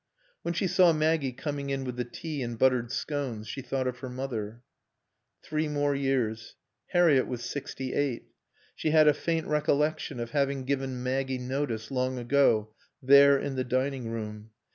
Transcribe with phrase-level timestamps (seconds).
[0.41, 3.99] When she saw Maggie coming in with the tea and buttered scones she thought of
[3.99, 4.63] her mother.
[5.43, 6.55] Three more years.
[6.87, 8.25] Harriett was sixty eight.
[8.75, 13.63] She had a faint recollection of having given Maggie notice, long ago, there, in the
[13.63, 14.49] dining room.